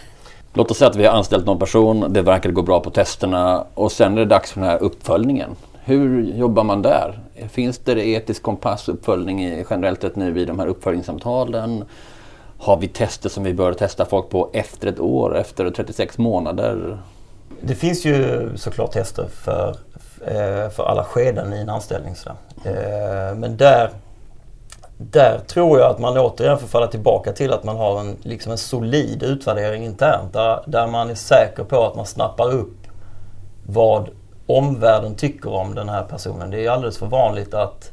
[0.53, 3.65] Låt oss säga att vi har anställt någon person, det verkar gå bra på testerna
[3.73, 5.55] och sen är det dags för den här uppföljningen.
[5.85, 7.19] Hur jobbar man där?
[7.49, 11.85] Finns det etisk kompassuppföljning generellt sett nu i de här uppföljningssamtalen?
[12.57, 16.97] Har vi tester som vi bör testa folk på efter ett år, efter 36 månader?
[17.61, 19.69] Det finns ju såklart tester för,
[20.25, 22.15] eh, för alla skeden i en anställning.
[22.65, 23.89] Eh, men där,
[24.97, 28.51] där tror jag att man återigen får falla tillbaka till att man har en, liksom
[28.51, 30.33] en solid utvärdering internt.
[30.33, 32.77] Där, där man är säker på att man snappar upp
[33.65, 34.09] vad
[34.47, 36.51] omvärlden tycker om den här personen.
[36.51, 37.91] Det är alldeles för vanligt att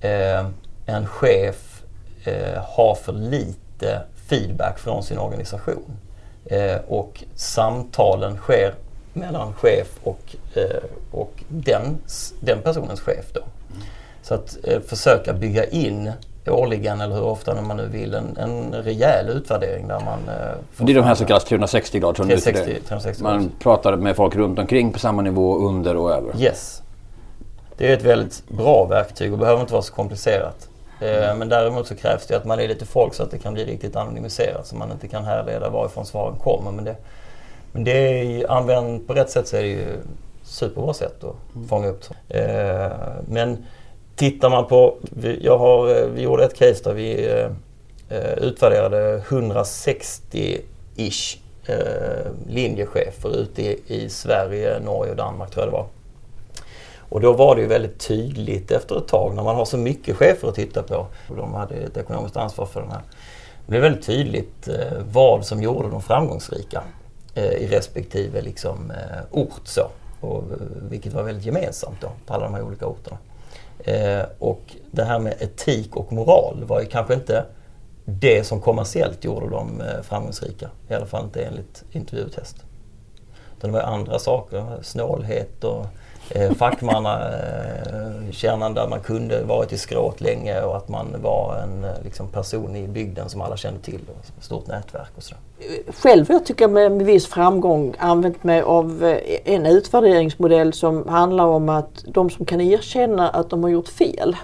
[0.00, 0.46] eh,
[0.86, 1.82] en chef
[2.24, 5.96] eh, har för lite feedback från sin organisation.
[6.44, 8.74] Eh, och samtalen sker
[9.12, 11.98] mellan chef och, eh, och den,
[12.40, 13.24] den personens chef.
[13.32, 13.40] Då.
[13.40, 13.82] Mm.
[14.28, 16.12] Så att eh, försöka bygga in
[16.46, 20.18] årligen eller hur ofta man nu vill en, en rejäl utvärdering där man...
[20.28, 24.36] Eh, det är de här så kallade 360 grader 360, 360 Man pratar med folk
[24.36, 26.40] runt omkring på samma nivå, under och över.
[26.40, 26.82] Yes.
[27.76, 30.68] Det är ett väldigt bra verktyg och behöver inte vara så komplicerat.
[31.00, 33.54] Eh, men däremot så krävs det att man är lite folk så att det kan
[33.54, 36.70] bli riktigt anonymiserat så man inte kan härleda varifrån svaren kommer.
[36.70, 36.96] Men det,
[37.72, 39.96] men det är använt på rätt sätt så är det ju
[40.42, 41.68] superbra sätt att mm.
[41.68, 42.04] fånga upp.
[42.28, 42.92] Eh,
[43.28, 43.64] men
[44.18, 44.96] tittar man på,
[45.40, 47.50] jag har, eh, vi gjorde ett case där vi eh,
[48.08, 51.38] eh, utvärderade 160-ish
[52.48, 55.86] linjechefer ute i, i Sverige, Norge och Danmark tror jag det var.
[57.08, 60.16] Och då var det ju väldigt tydligt efter ett tag när man har så mycket
[60.16, 61.06] chefer att titta på.
[61.28, 63.00] Och de hade ett ekonomiskt ansvar för den här.
[63.66, 66.82] Det blev väldigt tydligt eh, vad som gjorde dem framgångsrika
[67.34, 68.96] eh, i respektive liksom, eh,
[69.30, 69.60] ort.
[69.64, 69.86] Så.
[70.20, 70.44] Och,
[70.90, 73.18] vilket var väldigt gemensamt då på alla de här olika orterna.
[73.84, 77.44] Eh, och det här med etik och moral var ju kanske inte
[78.04, 80.70] det som kommersiellt gjorde dem eh, framgångsrika.
[80.88, 82.56] I alla fall inte enligt intervjutest.
[83.60, 85.86] det var andra saker, snålhet och
[86.30, 91.90] eh, fackmannakärnan där man kunde varit i skråt länge och att man var en eh,
[92.04, 94.00] liksom, person i bygden som alla kände till.
[94.08, 95.40] Och stort nätverk och sådär.
[96.02, 101.44] Själv jag tycker jag med viss framgång använt mig av eh, en utvärderingsmodell som handlar
[101.44, 104.36] om att de som kan erkänna att de har gjort fel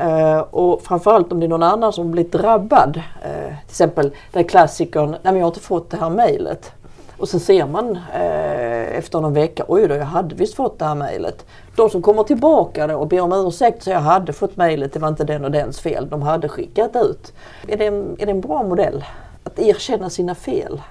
[0.00, 2.96] Uh, och framförallt om det är någon annan som blivit drabbad.
[2.96, 6.72] Uh, till exempel den klassikern, nej men jag har inte fått det här mejlet.
[7.18, 10.84] Och sen ser man eh, efter någon vecka, oj då jag hade visst fått det
[10.84, 11.46] här mejlet.
[11.76, 15.08] De som kommer tillbaka och ber om ursäkt så jag hade fått mejlet, det var
[15.08, 16.08] inte den och dens fel.
[16.08, 17.32] De hade skickat ut.
[17.68, 19.04] Är det en, är det en bra modell?
[19.44, 20.82] Att erkänna sina fel?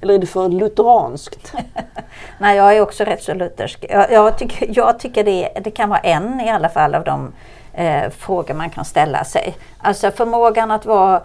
[0.00, 1.52] Eller är det för lutheranskt?
[2.38, 3.86] Nej, jag är också rätt så luthersk.
[3.88, 7.32] Jag, jag tycker, jag tycker det, det kan vara en i alla fall av de
[7.72, 9.56] eh, frågor man kan ställa sig.
[9.78, 11.22] Alltså förmågan att vara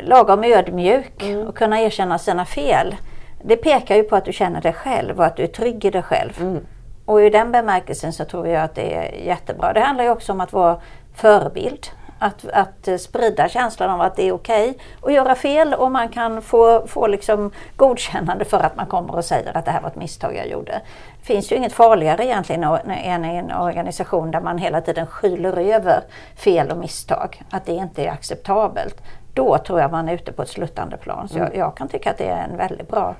[0.00, 1.46] lagom ödmjuk mm.
[1.48, 2.96] och kunna erkänna sina fel.
[3.42, 5.90] Det pekar ju på att du känner dig själv och att du är trygg i
[5.90, 6.40] dig själv.
[6.40, 6.66] Mm.
[7.04, 9.72] Och i den bemärkelsen så tror jag att det är jättebra.
[9.72, 10.80] Det handlar ju också om att vara
[11.14, 11.86] förebild.
[12.18, 16.08] Att, att sprida känslan av att det är okej okay att göra fel och man
[16.08, 19.88] kan få, få liksom godkännande för att man kommer och säger att det här var
[19.88, 20.80] ett misstag jag gjorde.
[21.20, 25.58] Det finns ju inget farligare egentligen än i en organisation där man hela tiden skyller
[25.58, 26.02] över
[26.36, 27.42] fel och misstag.
[27.50, 29.02] Att det inte är acceptabelt.
[29.34, 31.28] Då tror jag man är ute på ett sluttande plan.
[31.28, 31.58] Så jag, mm.
[31.58, 33.14] jag kan tycka att det är en väldigt bra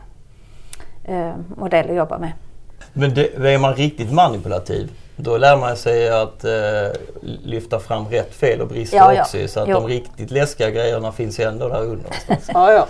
[1.04, 2.32] eh, modell att jobba med.
[2.92, 4.90] Men det, är man riktigt manipulativ
[5.22, 6.50] då lär man sig att eh,
[7.44, 9.22] lyfta fram rätt fel och brister ja, ja.
[9.22, 9.48] också.
[9.48, 9.74] Så att jo.
[9.74, 12.10] de riktigt läskiga grejerna finns ju ändå där under.
[12.54, 12.86] ja, ja.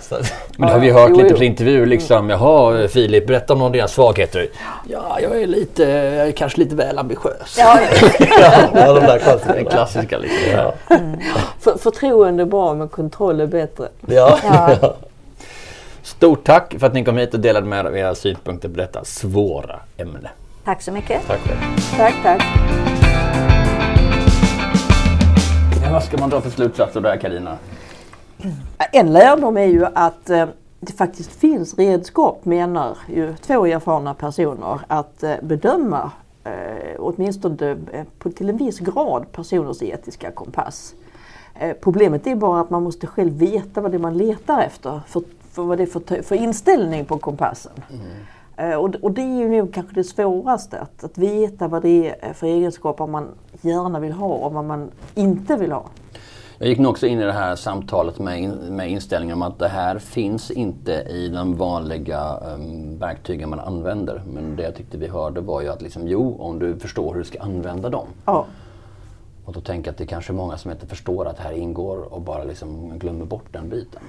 [0.57, 2.29] Men det har vi hört lite på intervjuer liksom.
[2.29, 4.47] Jaha Filip, berätta om någon av dina svagheter.
[4.89, 7.55] Ja, jag är lite, jag är kanske lite väl ambitiös.
[7.57, 7.79] Ja,
[8.73, 8.93] ja.
[8.93, 9.53] de där klassiska.
[9.53, 10.51] Den klassiska liksom.
[10.51, 10.95] Ja.
[10.95, 11.19] Mm.
[11.59, 13.87] För, förtroende är bra men kontroll är bättre.
[14.07, 14.39] Ja.
[16.03, 18.77] Stort tack för att ni kom hit och delade med er av era synpunkter på
[18.77, 20.29] detta svåra ämne.
[20.63, 21.27] Tack så mycket.
[21.27, 21.59] Tack själv.
[21.97, 22.41] Tack, tack.
[25.83, 27.57] Ja, vad ska man dra för slutsatser där Karina?
[28.91, 30.45] En lärdom är ju att eh,
[30.79, 36.11] det faktiskt finns redskap menar ju två erfarna personer att eh, bedöma
[36.43, 37.77] eh, åtminstone
[38.19, 40.93] på, till en viss grad personers etiska kompass.
[41.81, 45.01] Problemet är bara att man måste själv veta vad det är man letar efter.
[45.07, 47.73] För för vad det är för, för inställning på kompassen.
[48.57, 52.33] Eh, och, och det är ju kanske det svåraste, att, att veta vad det är
[52.33, 53.27] för egenskaper man
[53.61, 55.85] gärna vill ha och vad man inte vill ha.
[56.57, 59.59] Jag gick nog också in i det här samtalet med, in, med inställningen om att
[59.59, 64.23] det här finns inte i de vanliga um, verktygen man använder.
[64.33, 67.19] Men det jag tyckte vi hörde var ju att liksom, jo, om du förstår hur
[67.19, 68.07] du ska använda dem.
[68.25, 68.45] Ja.
[69.45, 71.43] Och då tänker jag att det är kanske är många som inte förstår att det
[71.43, 74.01] här ingår och bara liksom glömmer bort den biten.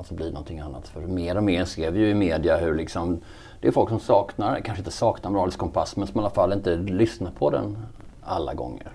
[0.00, 0.88] Och så blir det någonting annat.
[0.88, 3.20] För mer och mer ser vi ju i media hur liksom,
[3.60, 6.52] det är folk som saknar, kanske inte saknar moralisk kompass, men som i alla fall
[6.52, 7.78] inte lyssnar på den
[8.22, 8.92] alla gånger.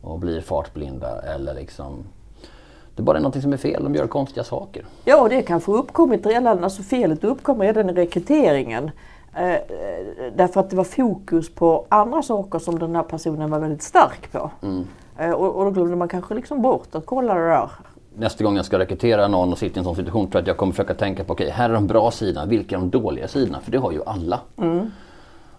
[0.00, 2.04] Och blir fartblinda eller liksom
[2.94, 4.84] det är bara någonting som är fel, de gör konstiga saker.
[5.04, 8.90] Ja, det kanske uppkommit redan, alltså felet uppkom redan i rekryteringen.
[9.36, 9.56] Eh,
[10.36, 14.32] därför att det var fokus på andra saker som den här personen var väldigt stark
[14.32, 14.50] på.
[14.62, 14.86] Mm.
[15.18, 17.70] Eh, och, och då glömde man kanske liksom bort att kolla det där.
[18.14, 20.48] Nästa gång jag ska rekrytera någon och sitter i en sån situation tror jag att
[20.48, 22.90] jag kommer försöka tänka på, okej okay, här är de bra sidorna, vilka är de
[22.90, 23.60] dåliga sidorna?
[23.60, 24.40] För det har ju alla.
[24.56, 24.90] Mm.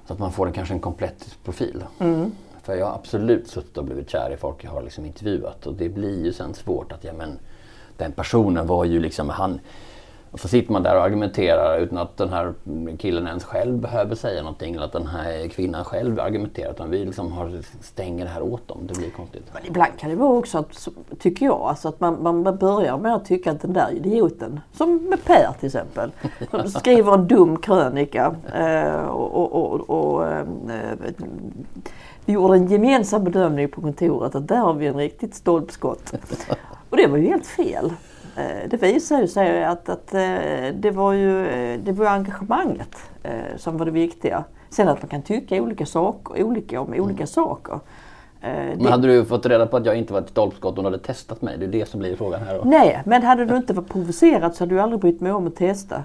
[0.08, 1.84] Så att man får en, kanske en komplett profil.
[2.00, 2.32] Mm.
[2.64, 5.74] För jag har absolut suttit och blivit kär i folk jag har liksom intervjuat och
[5.74, 7.40] det blir ju sen svårt att, ja men
[7.98, 9.60] den personen var ju liksom, han,
[10.32, 12.54] och så sitter man där och argumenterar utan att den här
[12.98, 16.72] killen ens själv behöver säga någonting eller att den här kvinnan själv argumenterar.
[16.72, 18.78] Utan vi liksom har, stänger det här åt dem.
[18.88, 19.44] Det blir konstigt.
[19.54, 20.88] Men ibland kan det vara också, att,
[21.20, 25.10] tycker jag, alltså att man, man börjar med att tycka att den där idioten, som
[25.10, 26.12] med Per till exempel,
[26.52, 30.46] som skriver en dum krönika eh, och, och, och, och eh,
[32.26, 36.14] vi gjorde en gemensam bedömning på kontoret att där har vi en riktigt stolpskott.
[36.90, 37.94] Och det var ju helt fel.
[38.38, 40.22] Eh, det visar ju sig att, att eh,
[40.74, 44.44] det, var ju, det var engagemanget eh, som var det viktiga.
[44.70, 47.28] Sen att man kan tycka olika, saker, olika om olika mm.
[47.28, 47.80] saker.
[48.76, 51.42] Men hade du fått reda på att jag inte var ett stolpskott och hade testat
[51.42, 51.58] mig?
[51.58, 52.62] Det är det som blir frågan här då.
[52.66, 55.56] Nej, men hade du inte varit provocerad så hade du aldrig brytt mig om att
[55.56, 56.04] testa.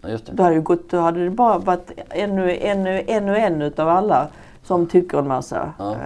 [0.00, 0.32] Ja, just det.
[0.32, 4.28] Då hade, ju gått, då hade det bara varit ännu, ännu, ännu en utav alla
[4.62, 5.72] som tycker en massa.
[5.78, 5.96] Ja.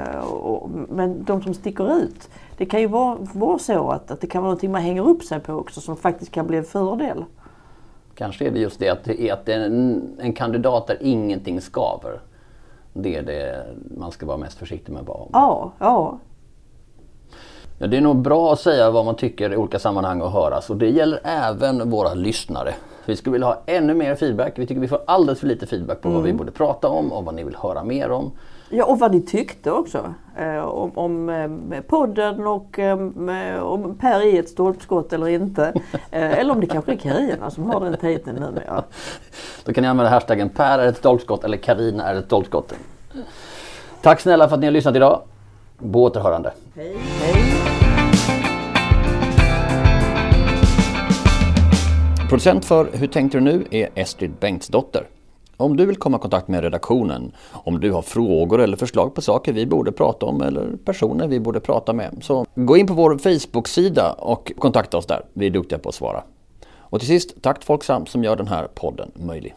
[0.88, 2.28] Men de som sticker ut,
[2.61, 5.23] det kan ju vara, vara så att, att det kan vara någonting man hänger upp
[5.23, 7.25] sig på också som faktiskt kan bli en fördel.
[8.14, 10.96] Kanske är det just det att, det är att det är en, en kandidat där
[11.01, 12.20] ingenting skaver.
[12.92, 13.66] Det är det
[13.99, 15.29] man ska vara mest försiktig med vara.
[15.33, 16.18] Ja, ja.
[17.79, 20.70] Ja, det är nog bra att säga vad man tycker i olika sammanhang och höras
[20.70, 22.75] och det gäller även våra lyssnare.
[23.07, 24.59] Vi skulle vilja ha ännu mer feedback.
[24.59, 26.20] Vi tycker vi får alldeles för lite feedback på mm.
[26.20, 28.33] vad vi borde prata om och vad ni vill höra mer om.
[28.72, 31.28] Ja, och vad ni tyckte också eh, om, om
[31.72, 35.72] eh, podden och eh, om Per är ett stolpskott eller inte.
[36.12, 38.85] Eh, eller om det kanske är Carina som har den titeln numera.
[39.64, 42.74] Då kan ni använda hashtaggen Per är ett stolpskott eller Karina är ett stolpskott.
[44.02, 45.22] Tack snälla för att ni har lyssnat idag.
[45.92, 46.52] På återhörande.
[46.74, 46.96] Hej.
[47.20, 47.44] Hej.
[52.28, 55.06] Producent för Hur tänkte du nu är Estrid Bengtsdotter.
[55.61, 59.23] Om du vill komma i kontakt med redaktionen, om du har frågor eller förslag på
[59.23, 62.94] saker vi borde prata om eller personer vi borde prata med, så gå in på
[62.94, 65.23] vår Facebook-sida och kontakta oss där.
[65.33, 66.23] Vi är duktiga på att svara.
[66.79, 69.55] Och till sist, tack till Folksam som gör den här podden möjlig.